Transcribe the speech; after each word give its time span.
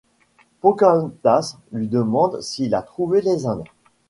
Pocahontas 0.61 1.59
lui 1.71 1.87
demande 1.87 2.41
s'il 2.41 2.73
a 2.73 2.81
trouvé 2.81 3.21
les 3.21 3.45
Indes. 3.45 3.65